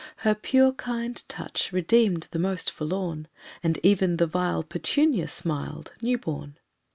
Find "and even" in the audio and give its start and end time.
3.61-4.17